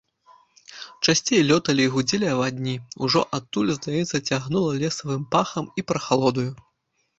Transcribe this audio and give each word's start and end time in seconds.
Часцей 1.05 1.41
лёталі 1.49 1.83
і 1.89 1.91
гудзелі 1.97 2.27
авадні, 2.35 2.73
ужо 3.09 3.21
адтуль, 3.41 3.71
здаецца, 3.81 4.23
цягнула 4.27 4.71
лесавым 4.87 5.31
пахам 5.39 5.71
і 5.79 5.87
прахалодаю. 5.91 6.51